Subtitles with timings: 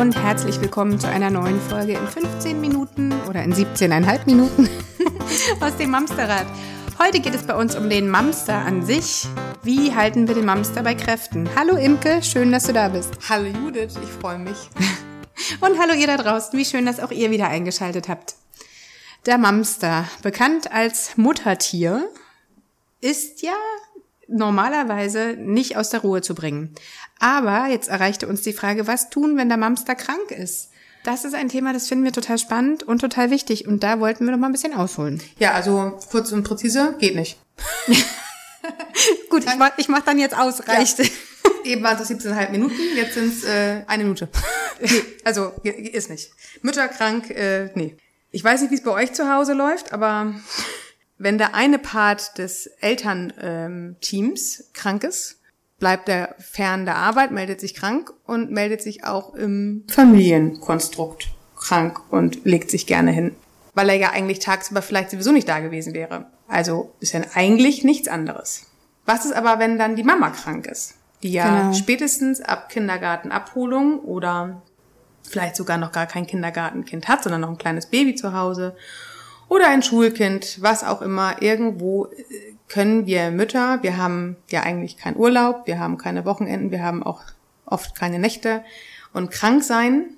[0.00, 4.66] Und herzlich willkommen zu einer neuen Folge in 15 Minuten oder in 17,5 Minuten
[5.60, 6.46] aus dem Mamsterrad.
[6.98, 9.26] Heute geht es bei uns um den Mamster an sich.
[9.62, 11.50] Wie halten wir den Mamster bei Kräften?
[11.54, 13.12] Hallo Imke, schön, dass du da bist.
[13.28, 14.70] Hallo Judith, ich freue mich.
[15.60, 18.36] Und hallo ihr da draußen, wie schön, dass auch ihr wieder eingeschaltet habt.
[19.26, 22.08] Der Mamster, bekannt als Muttertier,
[23.02, 23.52] ist ja
[24.30, 26.74] normalerweise nicht aus der Ruhe zu bringen.
[27.18, 30.70] Aber jetzt erreichte uns die Frage, was tun, wenn der Mamster krank ist?
[31.04, 33.66] Das ist ein Thema, das finden wir total spannend und total wichtig.
[33.66, 35.22] Und da wollten wir noch mal ein bisschen ausholen.
[35.38, 37.38] Ja, also kurz und präzise, geht nicht.
[39.30, 40.98] Gut, ich mach, ich mach dann jetzt aus, reicht.
[40.98, 41.04] Ja.
[41.64, 44.28] Eben waren es 17,5 Minuten, jetzt sind es äh, eine Minute.
[44.80, 46.30] nee, also ist nicht.
[46.62, 47.96] Mütter krank, äh, nee.
[48.30, 50.34] Ich weiß nicht, wie es bei euch zu Hause läuft, aber
[51.20, 55.38] wenn der eine Part des Elternteams ähm, krank ist,
[55.78, 62.00] bleibt er fern der Arbeit, meldet sich krank und meldet sich auch im Familienkonstrukt krank
[62.10, 63.36] und legt sich gerne hin,
[63.74, 66.24] weil er ja eigentlich tagsüber vielleicht sowieso nicht da gewesen wäre.
[66.48, 68.66] Also ist ja eigentlich nichts anderes.
[69.04, 70.94] Was ist aber, wenn dann die Mama krank ist?
[71.22, 71.74] Die ja genau.
[71.74, 74.62] spätestens ab Kindergartenabholung oder
[75.22, 78.74] vielleicht sogar noch gar kein Kindergartenkind hat, sondern noch ein kleines Baby zu Hause
[79.50, 84.96] oder ein Schulkind, was auch immer, irgendwo äh, können wir Mütter, wir haben ja eigentlich
[84.96, 87.20] keinen Urlaub, wir haben keine Wochenenden, wir haben auch
[87.66, 88.64] oft keine Nächte
[89.12, 90.10] und krank sein,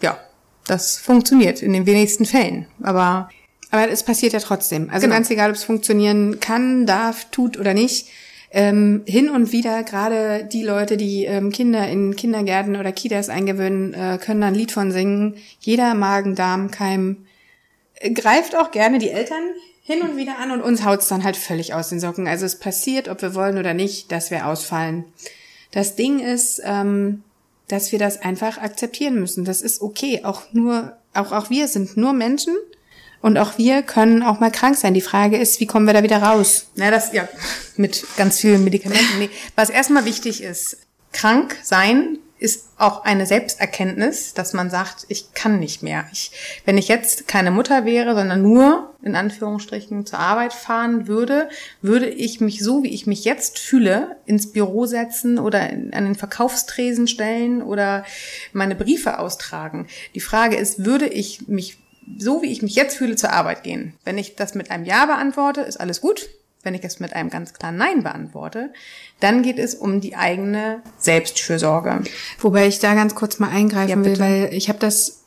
[0.00, 0.18] ja,
[0.66, 3.28] das funktioniert in den wenigsten Fällen, aber
[3.70, 4.90] aber es passiert ja trotzdem.
[4.90, 5.14] Also genau.
[5.14, 8.08] ganz egal, ob es funktionieren kann, darf, tut oder nicht.
[8.50, 13.94] Ähm, hin und wieder gerade die Leute, die ähm, Kinder in Kindergärten oder Kitas eingewöhnen,
[13.94, 15.36] äh, können ein Lied von singen.
[15.60, 17.26] Jeder Magen-Darm-Keim
[18.14, 19.42] greift auch gerne die Eltern
[19.82, 22.28] hin und wieder an und uns haut's dann halt völlig aus den Socken.
[22.28, 25.04] Also es passiert, ob wir wollen oder nicht, dass wir ausfallen.
[25.72, 27.22] Das Ding ist, ähm,
[27.68, 29.44] dass wir das einfach akzeptieren müssen.
[29.44, 30.20] Das ist okay.
[30.24, 32.56] Auch nur, auch, auch wir sind nur Menschen
[33.20, 34.94] und auch wir können auch mal krank sein.
[34.94, 36.66] Die Frage ist, wie kommen wir da wieder raus?
[36.76, 37.28] Na, das, ja,
[37.76, 39.18] mit ganz vielen Medikamenten.
[39.18, 39.30] Nee.
[39.56, 40.78] Was erstmal wichtig ist,
[41.12, 46.06] krank sein ist auch eine Selbsterkenntnis, dass man sagt, ich kann nicht mehr.
[46.10, 46.32] Ich,
[46.64, 51.50] wenn ich jetzt keine Mutter wäre, sondern nur in Anführungsstrichen zur Arbeit fahren würde,
[51.82, 56.04] würde ich mich so, wie ich mich jetzt fühle, ins Büro setzen oder in, an
[56.04, 58.04] den Verkaufstresen stellen oder
[58.54, 59.86] meine Briefe austragen.
[60.14, 61.76] Die Frage ist, würde ich mich
[62.16, 63.92] so, wie ich mich jetzt fühle, zur Arbeit gehen?
[64.04, 66.30] Wenn ich das mit einem Ja beantworte, ist alles gut.
[66.62, 68.70] Wenn ich es mit einem ganz klaren Nein beantworte,
[69.18, 72.02] dann geht es um die eigene Selbstfürsorge.
[72.38, 75.24] Wobei ich da ganz kurz mal eingreifen ja, will, weil ich habe das,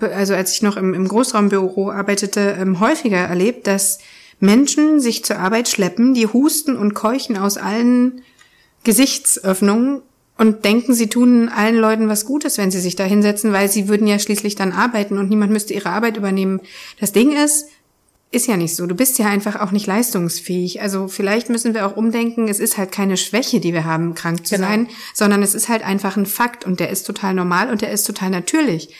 [0.00, 3.98] also als ich noch im, im Großraumbüro arbeitete, ähm, häufiger erlebt, dass
[4.38, 8.22] Menschen sich zur Arbeit schleppen, die husten und keuchen aus allen
[8.84, 10.02] Gesichtsöffnungen
[10.36, 13.88] und denken, sie tun allen Leuten was Gutes, wenn sie sich da hinsetzen, weil sie
[13.88, 16.60] würden ja schließlich dann arbeiten und niemand müsste ihre Arbeit übernehmen.
[17.00, 17.66] Das Ding ist,
[18.30, 18.86] ist ja nicht so.
[18.86, 20.82] Du bist ja einfach auch nicht leistungsfähig.
[20.82, 24.46] Also vielleicht müssen wir auch umdenken, es ist halt keine Schwäche, die wir haben, krank
[24.46, 24.68] zu genau.
[24.68, 27.90] sein, sondern es ist halt einfach ein Fakt und der ist total normal und der
[27.90, 28.94] ist total natürlich.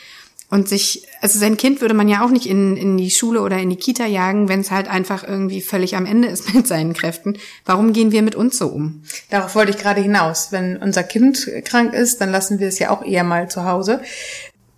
[0.50, 3.58] Und sich, also sein Kind würde man ja auch nicht in, in die Schule oder
[3.58, 6.94] in die Kita jagen, wenn es halt einfach irgendwie völlig am Ende ist mit seinen
[6.94, 7.36] Kräften.
[7.66, 9.02] Warum gehen wir mit uns so um?
[9.28, 10.50] Darauf wollte ich gerade hinaus.
[10.50, 14.00] Wenn unser Kind krank ist, dann lassen wir es ja auch eher mal zu Hause.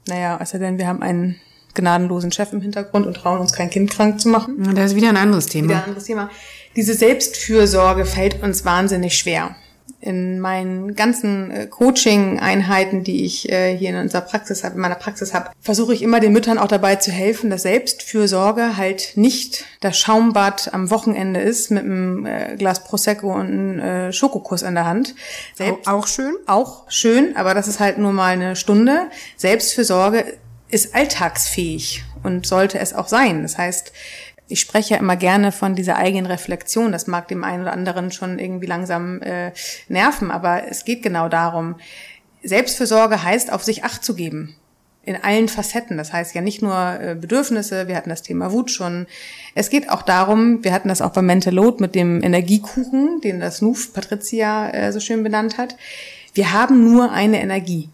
[0.09, 1.41] Naja, also denn wir haben einen
[1.75, 4.75] gnadenlosen Chef im Hintergrund und trauen uns kein Kind krank zu machen.
[4.75, 5.69] Das ist wieder ein anderes Thema.
[5.69, 6.31] Wieder ein anderes Thema.
[6.77, 9.57] Diese Selbstfürsorge fällt uns wahnsinnig schwer.
[10.03, 14.95] In meinen ganzen äh, Coaching-Einheiten, die ich äh, hier in unserer Praxis habe, in meiner
[14.95, 19.67] Praxis habe, versuche ich immer den Müttern auch dabei zu helfen, dass Selbstfürsorge halt nicht
[19.81, 24.87] das Schaumbad am Wochenende ist mit einem äh, Glas Prosecco und einem Schokokuss in der
[24.87, 25.15] Hand.
[25.55, 26.35] Selbst, auch schön?
[26.47, 29.09] Auch schön, aber das ist halt nur mal eine Stunde.
[29.37, 30.25] Selbstfürsorge
[30.71, 33.43] ist alltagsfähig und sollte es auch sein.
[33.43, 33.93] Das heißt,
[34.51, 36.93] ich spreche ja immer gerne von dieser eigenen Reflexion.
[36.93, 39.53] Das mag dem einen oder anderen schon irgendwie langsam äh,
[39.89, 41.77] nerven, aber es geht genau darum.
[42.43, 44.57] Selbstfürsorge heißt, auf sich Acht zu geben.
[45.05, 45.97] In allen Facetten.
[45.97, 49.07] Das heißt ja nicht nur äh, Bedürfnisse, wir hatten das Thema Wut schon.
[49.55, 53.41] Es geht auch darum, wir hatten das auch bei Mental Load mit dem Energiekuchen, den
[53.41, 55.77] das Nuf Patricia äh, so schön benannt hat.
[56.35, 57.89] Wir haben nur eine Energie.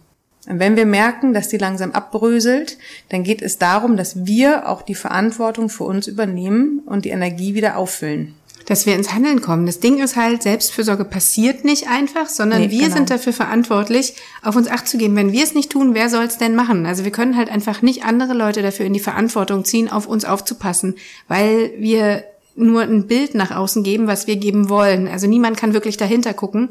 [0.48, 2.78] Und wenn wir merken, dass die langsam abbröselt,
[3.08, 7.54] dann geht es darum, dass wir auch die Verantwortung für uns übernehmen und die Energie
[7.54, 8.34] wieder auffüllen.
[8.66, 9.66] Dass wir ins Handeln kommen.
[9.66, 12.96] Das Ding ist halt, Selbstfürsorge passiert nicht einfach, sondern nee, wir genau.
[12.96, 15.16] sind dafür verantwortlich, auf uns Acht zu geben.
[15.16, 16.86] Wenn wir es nicht tun, wer soll es denn machen?
[16.86, 20.24] Also wir können halt einfach nicht andere Leute dafür in die Verantwortung ziehen, auf uns
[20.24, 20.94] aufzupassen,
[21.28, 22.24] weil wir
[22.56, 25.06] nur ein Bild nach außen geben, was wir geben wollen.
[25.08, 26.70] Also niemand kann wirklich dahinter gucken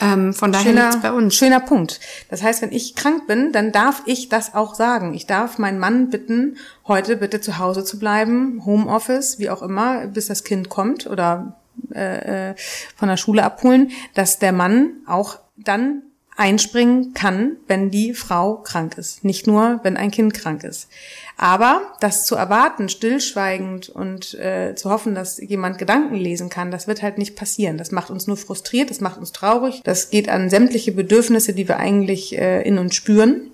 [0.00, 1.34] Ähm, von daher schöner, bei uns.
[1.34, 2.00] Schöner Punkt.
[2.30, 5.14] Das heißt, wenn ich krank bin, dann darf ich das auch sagen.
[5.14, 10.06] Ich darf meinen Mann bitten, heute bitte zu Hause zu bleiben, Homeoffice, wie auch immer,
[10.06, 11.56] bis das Kind kommt oder
[11.94, 12.54] äh, äh
[12.96, 16.02] von der Schule abholen, dass der Mann auch dann
[16.36, 20.88] einspringen kann, wenn die Frau krank ist, nicht nur, wenn ein Kind krank ist.
[21.36, 26.88] Aber das zu erwarten, stillschweigend und äh, zu hoffen, dass jemand Gedanken lesen kann, das
[26.88, 27.78] wird halt nicht passieren.
[27.78, 29.80] Das macht uns nur frustriert, das macht uns traurig.
[29.84, 33.50] Das geht an sämtliche Bedürfnisse, die wir eigentlich äh, in uns spüren.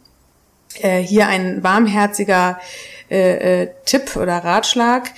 [0.81, 2.61] Äh, hier ein warmherziger
[3.11, 5.11] äh, äh, Tipp oder Ratschlag.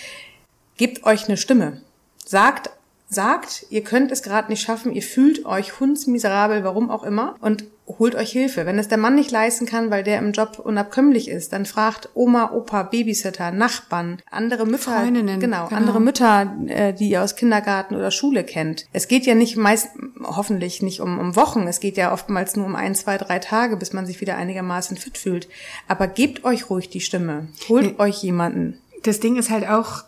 [0.76, 1.82] Gebt euch eine Stimme.
[2.24, 2.70] Sagt
[3.12, 7.64] sagt, ihr könnt es gerade nicht schaffen, ihr fühlt euch hundsmiserabel, warum auch immer, und
[7.98, 8.64] holt euch Hilfe.
[8.64, 12.08] Wenn es der Mann nicht leisten kann, weil der im Job unabkömmlich ist, dann fragt
[12.14, 17.36] Oma, Opa, Babysitter, Nachbarn, andere Mütter, Freundinnen, genau, genau, andere Mütter, äh, die ihr aus
[17.36, 18.86] Kindergarten oder Schule kennt.
[18.92, 19.88] Es geht ja nicht meist,
[20.22, 23.76] hoffentlich nicht um, um Wochen, es geht ja oftmals nur um ein, zwei, drei Tage,
[23.76, 25.48] bis man sich wieder einigermaßen fit fühlt.
[25.88, 28.02] Aber gebt euch ruhig die Stimme, holt nee.
[28.02, 28.78] euch jemanden.
[29.02, 30.04] Das Ding ist halt auch,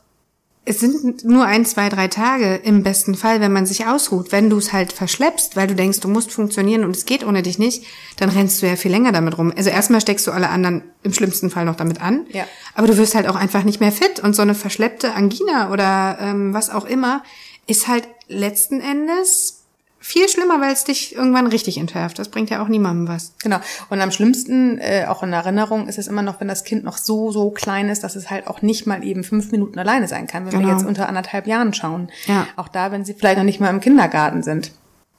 [0.66, 4.32] es sind nur ein, zwei, drei Tage im besten Fall, wenn man sich ausruht.
[4.32, 7.42] Wenn du es halt verschleppst, weil du denkst, du musst funktionieren und es geht ohne
[7.42, 7.84] dich nicht,
[8.16, 9.52] dann rennst du ja viel länger damit rum.
[9.54, 12.26] Also erstmal steckst du alle anderen im schlimmsten Fall noch damit an.
[12.30, 12.46] Ja.
[12.74, 14.20] Aber du wirst halt auch einfach nicht mehr fit.
[14.20, 17.22] Und so eine verschleppte Angina oder ähm, was auch immer
[17.66, 19.63] ist halt letzten Endes
[20.04, 22.18] viel schlimmer, weil es dich irgendwann richtig entwerft.
[22.18, 23.32] Das bringt ja auch niemandem was.
[23.42, 23.56] Genau.
[23.88, 26.98] Und am schlimmsten, äh, auch in Erinnerung, ist es immer noch, wenn das Kind noch
[26.98, 30.26] so, so klein ist, dass es halt auch nicht mal eben fünf Minuten alleine sein
[30.26, 30.66] kann, wenn genau.
[30.66, 32.10] wir jetzt unter anderthalb Jahren schauen.
[32.26, 32.46] Ja.
[32.56, 34.72] Auch da, wenn sie vielleicht noch nicht mal im Kindergarten sind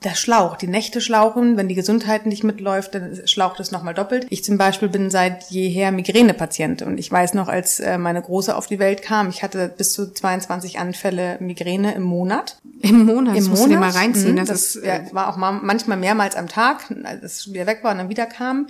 [0.04, 4.28] der Schlauch, die Nächte schlauchen, wenn die Gesundheit nicht mitläuft, dann schlaucht es nochmal doppelt.
[4.30, 8.56] Ich zum Beispiel bin seit jeher Migränepatient und ich weiß noch, als äh, meine Große
[8.56, 12.58] auf die Welt kam, ich hatte bis zu 22 Anfälle Migräne im Monat.
[12.82, 13.36] Im Monat?
[13.36, 13.80] Im Monat?
[13.80, 14.34] mal reinziehen.
[14.34, 17.66] Mhm, das, das ist, ja, war auch mal, manchmal mehrmals am Tag, als es wieder
[17.66, 18.68] weg war und dann wieder kam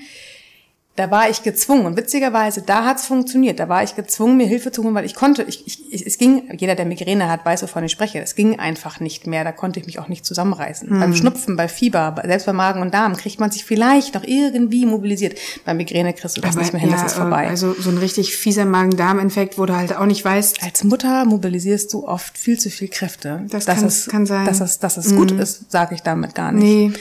[0.96, 1.86] da war ich gezwungen.
[1.86, 3.60] Und witzigerweise, da hat's funktioniert.
[3.60, 6.50] Da war ich gezwungen, mir Hilfe zu holen, weil ich konnte, ich, ich, es ging,
[6.58, 8.22] jeder, der Migräne hat, weiß, wovon ich spreche.
[8.22, 9.44] Es ging einfach nicht mehr.
[9.44, 10.90] Da konnte ich mich auch nicht zusammenreißen.
[10.90, 11.00] Hm.
[11.02, 14.86] Beim Schnupfen, bei Fieber, selbst bei Magen und Darm kriegt man sich vielleicht noch irgendwie
[14.86, 15.38] mobilisiert.
[15.66, 17.48] Beim Migräne kriegst du das Aber, nicht mehr hin, ja, das ist vorbei.
[17.48, 20.64] Also so ein richtig fieser Magen-Darm-Infekt, wo du halt auch nicht weißt.
[20.64, 23.46] Als Mutter mobilisierst du oft viel zu viel Kräfte.
[23.50, 24.46] Das kann, es, kann sein.
[24.46, 25.18] Dass es, dass es mhm.
[25.18, 26.64] gut ist, sage ich damit gar nicht.
[26.64, 26.92] Nee.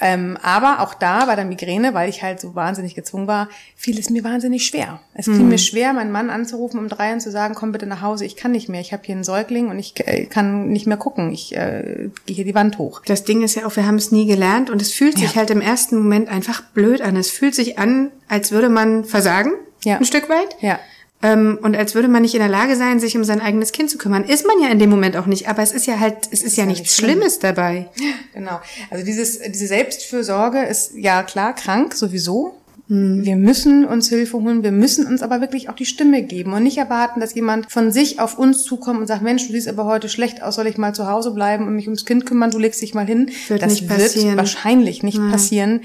[0.00, 3.98] Ähm, aber auch da bei der Migräne, weil ich halt so wahnsinnig gezwungen war, fiel
[3.98, 5.00] es mir wahnsinnig schwer.
[5.14, 5.48] Es fiel mhm.
[5.48, 8.36] mir schwer, meinen Mann anzurufen um drei und zu sagen, komm bitte nach Hause, ich
[8.36, 11.32] kann nicht mehr, ich habe hier einen Säugling und ich äh, kann nicht mehr gucken,
[11.32, 13.02] ich äh, gehe hier die Wand hoch.
[13.04, 15.36] Das Ding ist ja auch, wir haben es nie gelernt und es fühlt sich ja.
[15.36, 17.16] halt im ersten Moment einfach blöd an.
[17.16, 19.52] Es fühlt sich an, als würde man versagen,
[19.84, 19.98] ja.
[19.98, 20.56] ein Stück weit.
[20.60, 20.78] Ja.
[21.22, 23.90] Ähm, und als würde man nicht in der Lage sein, sich um sein eigenes Kind
[23.90, 24.24] zu kümmern.
[24.24, 26.44] Ist man ja in dem Moment auch nicht, aber es ist ja halt, es ist,
[26.44, 27.10] ist ja, ja nichts schlimm.
[27.10, 27.88] Schlimmes dabei.
[28.32, 28.60] Genau.
[28.90, 32.54] Also dieses, diese Selbstfürsorge ist ja klar krank sowieso.
[32.88, 33.24] Hm.
[33.24, 36.62] Wir müssen uns Hilfe holen, wir müssen uns aber wirklich auch die Stimme geben und
[36.62, 39.84] nicht erwarten, dass jemand von sich auf uns zukommt und sagt, Mensch, du siehst aber
[39.84, 42.58] heute schlecht aus, soll ich mal zu Hause bleiben und mich ums Kind kümmern, du
[42.58, 43.30] legst dich mal hin.
[43.48, 45.30] Wird das wird wahrscheinlich nicht Nein.
[45.30, 45.80] passieren.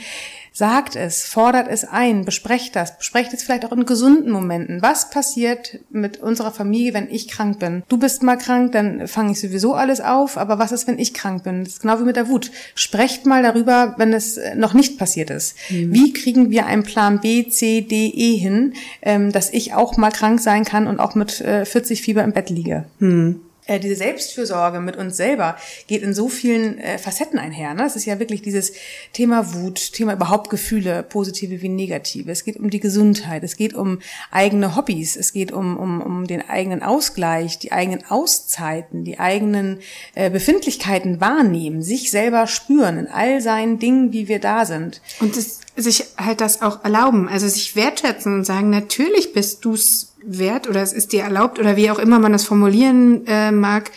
[0.57, 4.81] Sagt es, fordert es ein, besprecht das, besprecht es vielleicht auch in gesunden Momenten.
[4.81, 7.83] Was passiert mit unserer Familie, wenn ich krank bin?
[7.89, 11.13] Du bist mal krank, dann fange ich sowieso alles auf, aber was ist, wenn ich
[11.13, 11.65] krank bin?
[11.65, 12.51] Das ist genau wie mit der Wut.
[12.73, 15.57] Sprecht mal darüber, wenn es äh, noch nicht passiert ist.
[15.69, 15.93] Mhm.
[15.93, 20.11] Wie kriegen wir einen Plan B, C, D, E hin, ähm, dass ich auch mal
[20.11, 22.85] krank sein kann und auch mit äh, 40 Fieber im Bett liege?
[22.99, 25.57] Mhm äh, diese Selbstfürsorge mit uns selber
[25.87, 27.73] geht in so vielen äh, Facetten einher.
[27.73, 27.85] Ne?
[27.85, 28.73] Es ist ja wirklich dieses
[29.13, 32.31] Thema Wut, Thema überhaupt Gefühle, positive wie negative.
[32.31, 33.99] Es geht um die Gesundheit, es geht um
[34.31, 39.79] eigene Hobbys, es geht um, um, um den eigenen Ausgleich, die eigenen Auszeiten, die eigenen
[40.13, 45.01] äh, Befindlichkeiten wahrnehmen, sich selber spüren in all seinen Dingen, wie wir da sind.
[45.19, 50.14] Und das, sich halt das auch erlauben, also sich wertschätzen und sagen, natürlich bist du's
[50.25, 53.91] wert oder es ist dir erlaubt oder wie auch immer man das formulieren äh, mag,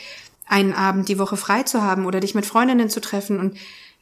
[0.46, 3.38] einen Abend die Woche frei zu haben oder dich mit Freundinnen zu treffen.
[3.38, 3.56] Und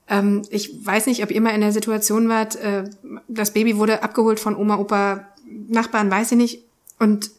[0.09, 2.85] ähm, ich weiß nicht, ob ihr mal in der Situation wart, äh,
[3.29, 5.27] das Baby wurde abgeholt von Oma, Opa,
[5.69, 6.63] Nachbarn, weiß ich nicht.
[6.99, 7.31] Und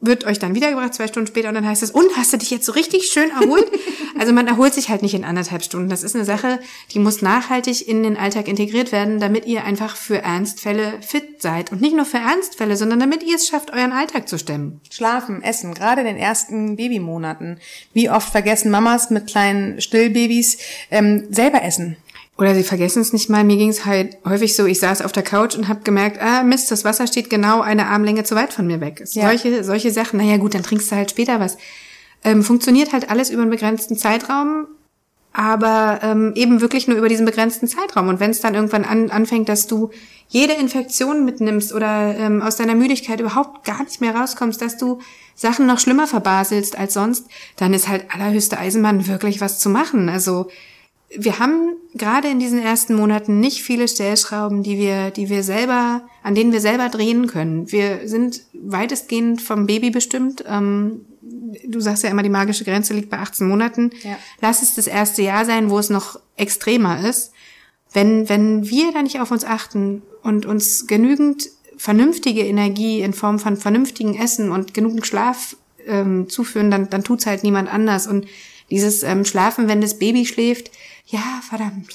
[0.00, 2.50] wird euch dann wiedergebracht, zwei Stunden später, und dann heißt es, und hast du dich
[2.50, 3.66] jetzt so richtig schön erholt?
[4.20, 5.88] also man erholt sich halt nicht in anderthalb Stunden.
[5.88, 6.60] Das ist eine Sache,
[6.92, 11.72] die muss nachhaltig in den Alltag integriert werden, damit ihr einfach für Ernstfälle fit seid.
[11.72, 14.82] Und nicht nur für Ernstfälle, sondern damit ihr es schafft, euren Alltag zu stemmen.
[14.90, 17.60] Schlafen, essen, gerade in den ersten Babymonaten.
[17.94, 20.58] Wie oft vergessen Mamas mit kleinen Stillbabys
[20.90, 21.96] ähm, selber essen.
[22.36, 23.42] Oder sie vergessen es nicht mal.
[23.42, 26.42] Mir ging es halt häufig so, ich saß auf der Couch und habe gemerkt, ah
[26.42, 29.02] Mist, das Wasser steht genau eine Armlänge zu weit von mir weg.
[29.12, 29.28] Ja.
[29.28, 31.56] Solche, solche Sachen, naja gut, dann trinkst du halt später was.
[32.24, 34.66] Ähm, funktioniert halt alles über einen begrenzten Zeitraum.
[35.32, 38.08] aber ähm, eben wirklich nur über diesen begrenzten Zeitraum.
[38.08, 39.90] Und wenn es dann irgendwann an, anfängt, dass du
[40.28, 45.00] jede Infektion mitnimmst oder ähm, aus deiner Müdigkeit überhaupt gar nicht mehr rauskommst, dass du
[45.34, 50.08] Sachen noch schlimmer verbaselst als sonst, dann ist halt allerhöchste Eisenbahn wirklich was zu machen.
[50.08, 50.48] Also
[51.16, 56.02] wir haben gerade in diesen ersten Monaten nicht viele Stellschrauben, die wir, die wir selber,
[56.22, 57.70] an denen wir selber drehen können.
[57.72, 60.44] Wir sind weitestgehend vom Baby bestimmt.
[60.46, 61.04] Ähm,
[61.66, 63.90] du sagst ja immer, die magische Grenze liegt bei 18 Monaten.
[64.02, 64.18] Ja.
[64.40, 67.32] Lass es das erste Jahr sein, wo es noch extremer ist.
[67.92, 73.40] Wenn, wenn wir da nicht auf uns achten und uns genügend vernünftige Energie in Form
[73.40, 78.06] von vernünftigen Essen und genügend Schlaf ähm, zuführen, dann, dann tut's halt niemand anders.
[78.06, 78.26] Und
[78.70, 80.70] dieses ähm, Schlafen, wenn das Baby schläft,
[81.06, 81.88] ja, verdammt.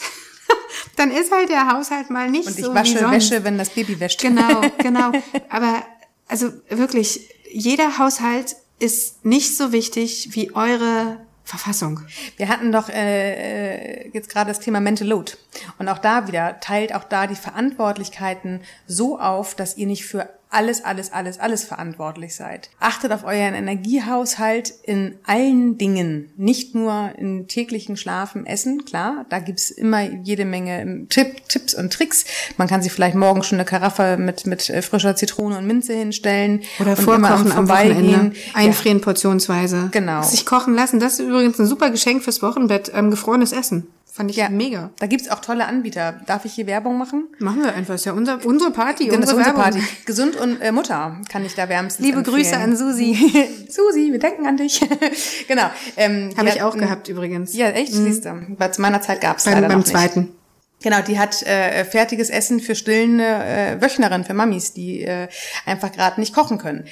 [0.95, 2.51] dann ist halt der Haushalt mal nicht so.
[2.51, 4.21] Und ich wasche Wäsche, wenn das Baby wäscht.
[4.21, 5.11] Genau, genau.
[5.49, 5.83] Aber
[6.27, 12.01] also wirklich, jeder Haushalt ist nicht so wichtig wie eure Verfassung.
[12.37, 15.33] Wir hatten doch äh, äh, jetzt gerade das Thema Mental Load.
[15.77, 20.27] Und auch da wieder teilt auch da die Verantwortlichkeiten so auf, dass ihr nicht für
[20.55, 22.69] alles, alles, alles, alles verantwortlich seid.
[22.79, 29.39] Achtet auf euren Energiehaushalt in allen Dingen, nicht nur in täglichen Schlafen, Essen, klar, da
[29.39, 32.25] gibt's immer jede Menge Tipp, Tipps und Tricks.
[32.57, 35.93] Man kann sich vielleicht morgen schon eine Karaffe mit, mit äh, frischer Zitrone und Minze
[35.93, 36.61] hinstellen.
[36.79, 38.31] Oder vorkochen am Wochenende.
[38.53, 39.03] Einfrieren ja.
[39.03, 39.89] portionsweise.
[39.91, 40.23] Genau.
[40.23, 43.87] Sich kochen lassen, das ist übrigens ein super Geschenk fürs Wochenbett, ähm, gefrorenes Essen.
[44.15, 44.47] Fand ich ja.
[44.47, 44.91] mega.
[44.97, 46.21] Da gibt's auch tolle Anbieter.
[46.25, 47.27] Darf ich hier Werbung machen?
[47.39, 47.95] Machen wir einfach.
[47.95, 49.83] Ist ja unser, unsere Party, genau, unsere, unsere Party.
[50.05, 52.37] Gesund und äh, Mutter kann ich da wärmstens Liebe empfehlen.
[52.37, 53.13] Grüße an Susi.
[53.69, 54.79] Susi, wir denken an dich.
[55.49, 55.69] genau.
[55.97, 57.53] Ähm, Habe ich auch gehabt übrigens.
[57.57, 57.93] Ja, echt?
[57.93, 58.05] Mhm.
[58.05, 58.55] Siehst du.
[58.57, 60.21] Bei meiner Zeit gab's beim, leider beim noch zweiten.
[60.21, 60.33] Nicht.
[60.81, 65.27] Genau, die hat äh, fertiges Essen für stillende äh, Wöchnerinnen, für Mamis, die äh,
[65.65, 66.85] einfach gerade nicht kochen können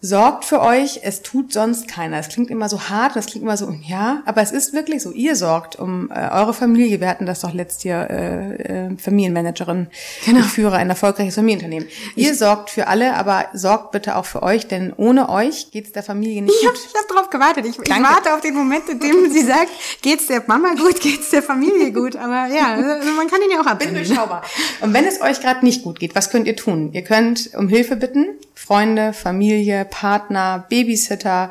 [0.00, 2.18] sorgt für euch, es tut sonst keiner.
[2.18, 5.10] Es klingt immer so hart, es klingt immer so, ja, aber es ist wirklich so,
[5.10, 7.00] ihr sorgt um äh, eure Familie.
[7.00, 9.88] Wir hatten das doch letztes Jahr, äh, äh, Familienmanagerin,
[10.24, 10.40] genau.
[10.40, 11.88] ich führe ein erfolgreiches Familienunternehmen.
[12.14, 15.92] Ihr ich, sorgt für alle, aber sorgt bitte auch für euch, denn ohne euch geht's
[15.92, 16.76] der Familie nicht ich gut.
[16.76, 17.66] Hab, ich habe drauf gewartet.
[17.66, 19.70] Ich, ich warte auf den Moment, in dem sie sagt,
[20.02, 22.16] geht's der Mama gut, geht's der Familie gut.
[22.16, 23.96] Aber ja, also man kann ihn ja auch abwenden.
[23.96, 24.42] Bin durchschaubar.
[24.80, 26.90] Und wenn es euch gerade nicht gut geht, was könnt ihr tun?
[26.92, 31.50] Ihr könnt um Hilfe bitten, Freunde, Familie, Partner, Babysitter,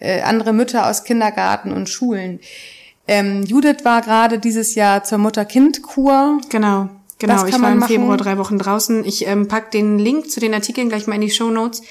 [0.00, 2.40] äh, andere Mütter aus Kindergarten und Schulen.
[3.06, 6.40] Ähm, Judith war gerade dieses Jahr zur Mutter-Kind-Kur.
[6.48, 6.88] Genau,
[7.18, 7.46] genau.
[7.46, 7.88] Ich war im machen.
[7.88, 9.04] Februar drei Wochen draußen.
[9.04, 11.82] Ich ähm, pack den Link zu den Artikeln gleich mal in die Show Notes.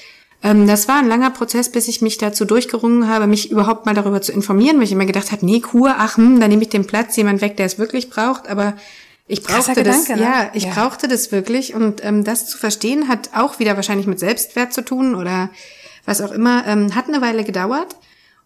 [0.42, 3.94] Ähm, das war ein langer Prozess, bis ich mich dazu durchgerungen habe, mich überhaupt mal
[3.94, 6.68] darüber zu informieren, weil ich immer gedacht habe, nee, Kur, ach, hm, da nehme ich
[6.68, 8.48] den Platz, jemand weg, der es wirklich braucht.
[8.48, 8.74] Aber
[9.26, 10.22] ich brauchte das, Gedanke, ne?
[10.22, 10.74] ja, ich ja.
[10.74, 14.84] brauchte das wirklich und ähm, das zu verstehen hat auch wieder wahrscheinlich mit Selbstwert zu
[14.84, 15.48] tun oder
[16.04, 16.66] was auch immer.
[16.66, 17.96] Ähm, hat eine Weile gedauert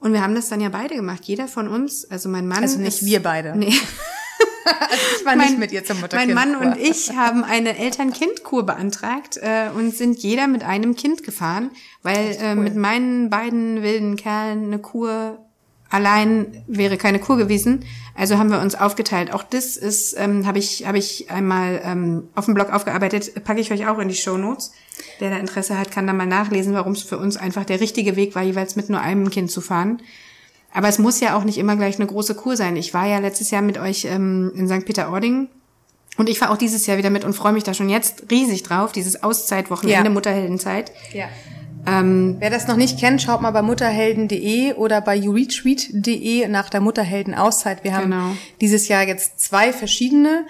[0.01, 1.25] und wir haben das dann ja beide gemacht.
[1.25, 2.63] Jeder von uns, also mein Mann.
[2.63, 3.57] Also nicht ist, wir beide.
[3.57, 3.75] Nee.
[4.65, 7.77] also ich war mein, nicht mit ihr zum Mutter Mein Mann und ich haben eine
[7.79, 11.71] Eltern-Kind-Kur beantragt äh, und sind jeder mit einem Kind gefahren,
[12.03, 12.45] weil äh, cool.
[12.45, 15.48] äh, mit meinen beiden wilden Kerlen eine Kur
[15.91, 17.85] allein wäre keine Kur gewesen.
[18.15, 19.33] Also haben wir uns aufgeteilt.
[19.33, 23.61] Auch das ist, ähm, habe ich, hab ich einmal ähm, auf dem Blog aufgearbeitet, packe
[23.61, 24.73] ich euch auch in die Show Notes.
[25.19, 28.17] Wer da Interesse hat, kann da mal nachlesen, warum es für uns einfach der richtige
[28.17, 30.03] Weg war, jeweils mit nur einem Kind zu fahren.
[30.73, 32.77] Aber es muss ja auch nicht immer gleich eine große Kur sein.
[32.77, 34.85] Ich war ja letztes Jahr mit euch ähm, in St.
[34.85, 35.49] Peter-Ording
[36.19, 38.65] und ich fahre auch dieses Jahr wieder mit und freue mich da schon jetzt riesig
[38.65, 40.11] drauf, dieses Auszeitwochenende, ja.
[40.11, 40.91] Mutterheldenzeit.
[41.13, 41.29] Ja.
[41.89, 46.81] Ähm, Wer das noch nicht kennt, schaut mal bei mutterhelden.de oder bei youretweet.de nach der
[46.81, 47.85] Mutterhelden-Auszeit.
[47.85, 48.37] Wir haben genau.
[48.61, 50.47] dieses Jahr jetzt zwei verschiedene.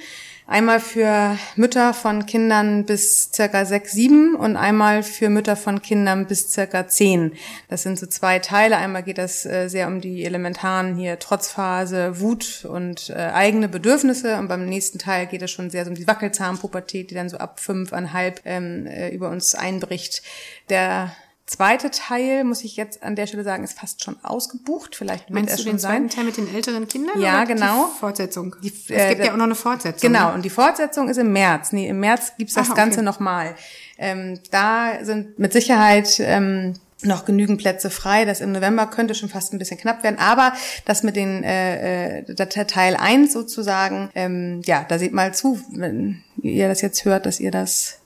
[0.50, 6.26] Einmal für Mütter von Kindern bis circa sechs, sieben und einmal für Mütter von Kindern
[6.26, 7.34] bis circa zehn.
[7.68, 8.78] Das sind so zwei Teile.
[8.78, 14.38] Einmal geht das äh, sehr um die elementaren hier Trotzphase, Wut und äh, eigene Bedürfnisse.
[14.38, 17.36] Und beim nächsten Teil geht es schon sehr so um die Wackelzahnpubertät, die dann so
[17.36, 20.22] ab fünfeinhalb ähm, äh, über uns einbricht.
[20.70, 21.12] Der
[21.48, 24.94] zweite Teil, muss ich jetzt an der Stelle sagen, ist fast schon ausgebucht.
[24.94, 27.20] Vielleicht Meinst du den zweiten Teil mit den älteren Kindern?
[27.20, 27.90] Ja, genau.
[27.94, 28.54] Die Fortsetzung.
[28.62, 30.12] Die, es äh, gibt ja auch noch eine Fortsetzung.
[30.12, 30.34] Genau, ne?
[30.34, 31.72] und die Fortsetzung ist im März.
[31.72, 33.04] Nee, im März gibt's das Aha, Ganze okay.
[33.06, 33.54] nochmal.
[33.96, 38.24] Ähm, da sind mit Sicherheit ähm, noch genügend Plätze frei.
[38.24, 40.18] Das im November könnte schon fast ein bisschen knapp werden.
[40.18, 40.52] Aber
[40.84, 46.22] das mit den äh, äh, Teil 1 sozusagen, ähm, ja, da seht mal zu, wenn
[46.42, 48.00] ihr das jetzt hört, dass ihr das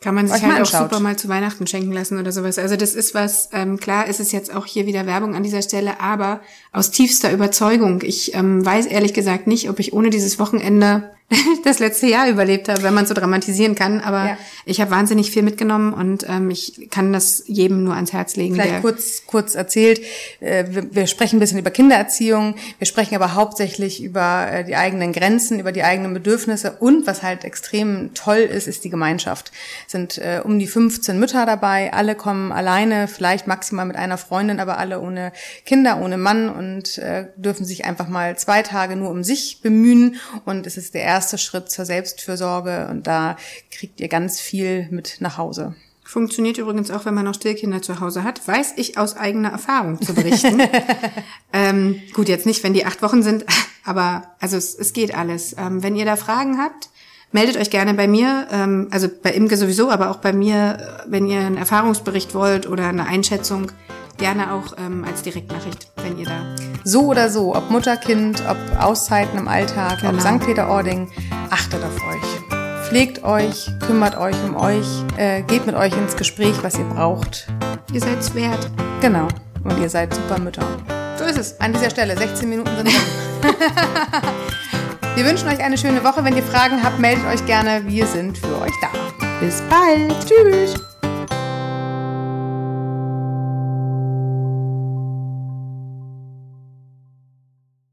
[0.00, 2.58] kann man sich halt auch super mal zu Weihnachten schenken lassen oder sowas.
[2.58, 5.62] Also das ist was, ähm, klar ist es jetzt auch hier wieder Werbung an dieser
[5.62, 6.40] Stelle, aber
[6.72, 8.02] aus tiefster Überzeugung.
[8.02, 11.10] Ich ähm, weiß ehrlich gesagt nicht, ob ich ohne dieses Wochenende
[11.64, 14.00] das letzte Jahr überlebt habe, wenn man so dramatisieren kann.
[14.00, 14.38] Aber ja.
[14.64, 18.54] ich habe wahnsinnig viel mitgenommen und ähm, ich kann das jedem nur ans Herz legen.
[18.54, 20.00] Vielleicht kurz, kurz erzählt.
[20.40, 22.54] Äh, wir, wir, sprechen ein bisschen über Kindererziehung.
[22.78, 26.76] Wir sprechen aber hauptsächlich über äh, die eigenen Grenzen, über die eigenen Bedürfnisse.
[26.80, 29.52] Und was halt extrem toll ist, ist die Gemeinschaft.
[29.84, 31.92] Es sind äh, um die 15 Mütter dabei.
[31.92, 35.32] Alle kommen alleine, vielleicht maximal mit einer Freundin, aber alle ohne
[35.66, 40.16] Kinder, ohne Mann und äh, dürfen sich einfach mal zwei Tage nur um sich bemühen.
[40.46, 43.36] Und es ist der erste erste Schritt zur Selbstfürsorge und da
[43.72, 45.74] kriegt ihr ganz viel mit nach Hause.
[46.04, 50.00] Funktioniert übrigens auch, wenn man noch Stillkinder zu Hause hat, weiß ich aus eigener Erfahrung
[50.00, 50.62] zu berichten.
[51.52, 53.44] ähm, gut, jetzt nicht, wenn die acht Wochen sind,
[53.84, 55.56] aber also es, es geht alles.
[55.58, 56.88] Ähm, wenn ihr da Fragen habt,
[57.32, 61.26] meldet euch gerne bei mir, ähm, also bei Imke sowieso, aber auch bei mir, wenn
[61.26, 63.72] ihr einen Erfahrungsbericht wollt oder eine Einschätzung
[64.18, 66.44] gerne auch ähm, als Direktnachricht, wenn ihr da.
[66.84, 70.12] So oder so, ob Mutter, Kind, ob Auszeiten im Alltag, genau.
[70.12, 70.40] ob St.
[70.44, 71.10] Peter-Ording,
[71.50, 72.88] achtet auf euch.
[72.88, 77.46] Pflegt euch, kümmert euch um euch, äh, geht mit euch ins Gespräch, was ihr braucht.
[77.92, 78.70] Ihr seid's wert.
[79.00, 79.28] Genau.
[79.64, 80.66] Und ihr seid super Mütter.
[81.18, 81.60] So ist es.
[81.60, 82.16] An dieser Stelle.
[82.16, 82.94] 16 Minuten sind rum.
[85.16, 86.24] Wir wünschen euch eine schöne Woche.
[86.24, 87.82] Wenn ihr Fragen habt, meldet euch gerne.
[87.86, 88.88] Wir sind für euch da.
[89.40, 90.14] Bis bald.
[90.24, 90.87] Tschüss.